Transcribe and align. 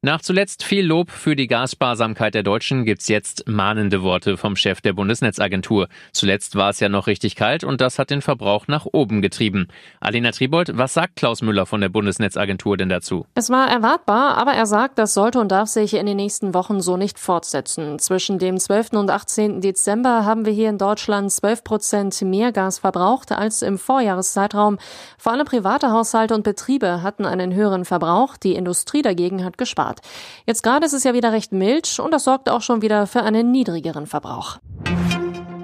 Nach 0.00 0.20
zuletzt 0.20 0.62
viel 0.62 0.86
Lob 0.86 1.10
für 1.10 1.34
die 1.34 1.48
Gassparsamkeit 1.48 2.32
der 2.32 2.44
Deutschen 2.44 2.84
gibt's 2.84 3.08
jetzt 3.08 3.48
mahnende 3.48 4.04
Worte 4.04 4.36
vom 4.36 4.54
Chef 4.54 4.80
der 4.80 4.92
Bundesnetzagentur. 4.92 5.88
Zuletzt 6.12 6.54
war 6.54 6.70
es 6.70 6.78
ja 6.78 6.88
noch 6.88 7.08
richtig 7.08 7.34
kalt 7.34 7.64
und 7.64 7.80
das 7.80 7.98
hat 7.98 8.10
den 8.10 8.22
Verbrauch 8.22 8.68
nach 8.68 8.86
oben 8.92 9.22
getrieben. 9.22 9.66
Alena 9.98 10.30
Tribold, 10.30 10.78
was 10.78 10.94
sagt 10.94 11.16
Klaus 11.16 11.42
Müller 11.42 11.66
von 11.66 11.80
der 11.80 11.88
Bundesnetzagentur 11.88 12.76
denn 12.76 12.88
dazu? 12.88 13.26
Es 13.34 13.50
war 13.50 13.68
erwartbar, 13.68 14.38
aber 14.38 14.52
er 14.52 14.66
sagt, 14.66 15.00
das 15.00 15.14
sollte 15.14 15.40
und 15.40 15.50
darf 15.50 15.68
sich 15.68 15.94
in 15.94 16.06
den 16.06 16.18
nächsten 16.18 16.54
Wochen 16.54 16.80
so 16.80 16.96
nicht 16.96 17.18
fortsetzen. 17.18 17.98
Zwischen 17.98 18.38
dem 18.38 18.56
12. 18.56 18.92
und 18.92 19.10
18. 19.10 19.60
Dezember 19.60 20.24
haben 20.24 20.44
wir 20.44 20.52
hier 20.52 20.68
in 20.68 20.78
Deutschland 20.78 21.32
12 21.32 21.64
Prozent 21.64 22.22
mehr 22.22 22.52
Gas 22.52 22.78
verbraucht 22.78 23.32
als 23.32 23.62
im 23.62 23.78
Vorjahreszeitraum. 23.78 24.78
Vor 25.18 25.32
allem 25.32 25.44
private 25.44 25.90
Haushalte 25.90 26.36
und 26.36 26.44
Betriebe 26.44 27.02
hatten 27.02 27.26
einen 27.26 27.52
höheren 27.52 27.84
Verbrauch, 27.84 28.36
die 28.36 28.54
Industrie 28.54 29.02
dagegen 29.02 29.44
hat 29.44 29.58
gespart 29.58 29.87
gespart. 29.88 30.00
Jetzt 30.46 30.62
gerade 30.62 30.86
ist 30.86 30.92
es 30.92 31.04
ja 31.04 31.14
wieder 31.14 31.32
recht 31.32 31.52
mild 31.52 31.98
und 31.98 32.12
das 32.12 32.24
sorgt 32.24 32.48
auch 32.48 32.62
schon 32.62 32.82
wieder 32.82 33.06
für 33.06 33.22
einen 33.22 33.50
niedrigeren 33.50 34.06
Verbrauch. 34.06 34.58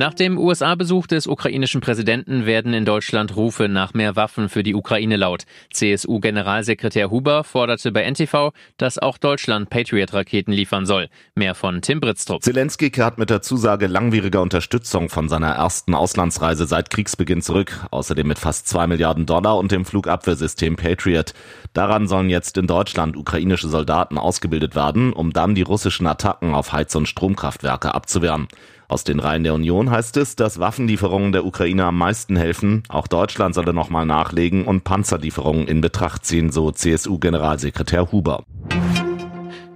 Nach 0.00 0.14
dem 0.14 0.38
USA-Besuch 0.38 1.06
des 1.06 1.26
ukrainischen 1.26 1.82
Präsidenten 1.82 2.46
werden 2.46 2.72
in 2.72 2.86
Deutschland 2.86 3.36
Rufe 3.36 3.68
nach 3.68 3.92
mehr 3.92 4.16
Waffen 4.16 4.48
für 4.48 4.62
die 4.62 4.74
Ukraine 4.74 5.16
laut. 5.16 5.44
CSU-Generalsekretär 5.74 7.10
Huber 7.10 7.44
forderte 7.44 7.92
bei 7.92 8.10
NTV, 8.10 8.52
dass 8.78 8.98
auch 8.98 9.18
Deutschland 9.18 9.68
Patriot-Raketen 9.68 10.52
liefern 10.52 10.86
soll. 10.86 11.10
Mehr 11.34 11.54
von 11.54 11.82
Tim 11.82 12.00
Britztrup. 12.00 12.42
Zelensky 12.42 12.88
kehrt 12.88 13.18
mit 13.18 13.28
der 13.28 13.42
Zusage 13.42 13.88
langwieriger 13.88 14.40
Unterstützung 14.40 15.10
von 15.10 15.28
seiner 15.28 15.50
ersten 15.50 15.94
Auslandsreise 15.94 16.64
seit 16.64 16.88
Kriegsbeginn 16.88 17.42
zurück. 17.42 17.86
Außerdem 17.90 18.26
mit 18.26 18.38
fast 18.38 18.68
zwei 18.68 18.86
Milliarden 18.86 19.26
Dollar 19.26 19.58
und 19.58 19.70
dem 19.70 19.84
Flugabwehrsystem 19.84 20.76
Patriot. 20.76 21.34
Daran 21.74 22.08
sollen 22.08 22.30
jetzt 22.30 22.56
in 22.56 22.66
Deutschland 22.66 23.18
ukrainische 23.18 23.68
Soldaten 23.68 24.16
ausgebildet 24.16 24.74
werden, 24.74 25.12
um 25.12 25.34
dann 25.34 25.54
die 25.54 25.60
russischen 25.60 26.06
Attacken 26.06 26.54
auf 26.54 26.72
Heiz- 26.72 26.94
und 26.94 27.06
Stromkraftwerke 27.06 27.94
abzuwehren. 27.94 28.48
Aus 28.90 29.04
den 29.04 29.20
Reihen 29.20 29.44
der 29.44 29.54
Union 29.54 29.88
heißt 29.88 30.16
es, 30.16 30.34
dass 30.34 30.58
Waffenlieferungen 30.58 31.30
der 31.30 31.46
Ukraine 31.46 31.84
am 31.84 31.96
meisten 31.96 32.34
helfen. 32.34 32.82
Auch 32.88 33.06
Deutschland 33.06 33.54
solle 33.54 33.72
nochmal 33.72 34.04
nachlegen 34.04 34.64
und 34.64 34.82
Panzerlieferungen 34.82 35.68
in 35.68 35.80
Betracht 35.80 36.26
ziehen, 36.26 36.50
so 36.50 36.72
CSU-Generalsekretär 36.72 38.10
Huber. 38.10 38.42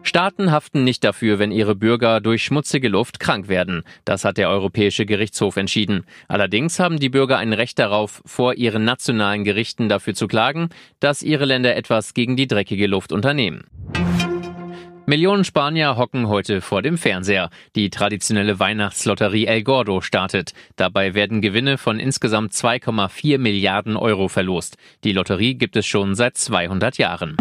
Staaten 0.02 0.50
haften 0.50 0.82
nicht 0.82 1.04
dafür, 1.04 1.38
wenn 1.38 1.52
ihre 1.52 1.76
Bürger 1.76 2.20
durch 2.20 2.42
schmutzige 2.42 2.88
Luft 2.88 3.20
krank 3.20 3.46
werden. 3.46 3.84
Das 4.04 4.24
hat 4.24 4.36
der 4.36 4.50
Europäische 4.50 5.06
Gerichtshof 5.06 5.56
entschieden. 5.56 6.06
Allerdings 6.26 6.80
haben 6.80 6.98
die 6.98 7.08
Bürger 7.08 7.38
ein 7.38 7.52
Recht 7.52 7.78
darauf, 7.78 8.20
vor 8.26 8.54
ihren 8.54 8.84
nationalen 8.84 9.44
Gerichten 9.44 9.88
dafür 9.88 10.14
zu 10.14 10.26
klagen, 10.26 10.70
dass 10.98 11.22
ihre 11.22 11.44
Länder 11.44 11.76
etwas 11.76 12.14
gegen 12.14 12.34
die 12.34 12.48
dreckige 12.48 12.88
Luft 12.88 13.12
unternehmen. 13.12 13.64
Millionen 15.06 15.44
Spanier 15.44 15.98
hocken 15.98 16.28
heute 16.28 16.62
vor 16.62 16.80
dem 16.80 16.96
Fernseher. 16.96 17.50
Die 17.76 17.90
traditionelle 17.90 18.58
Weihnachtslotterie 18.58 19.44
El 19.44 19.62
Gordo 19.62 20.00
startet. 20.00 20.54
Dabei 20.76 21.12
werden 21.12 21.42
Gewinne 21.42 21.76
von 21.76 22.00
insgesamt 22.00 22.52
2,4 22.52 23.36
Milliarden 23.36 23.96
Euro 23.96 24.28
verlost. 24.28 24.78
Die 25.04 25.12
Lotterie 25.12 25.56
gibt 25.56 25.76
es 25.76 25.84
schon 25.84 26.14
seit 26.14 26.38
200 26.38 26.96
Jahren. 26.96 27.36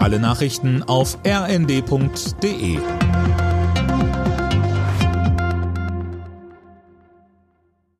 Alle 0.00 0.18
Nachrichten 0.18 0.82
auf 0.82 1.18
rnd.de 1.24 2.78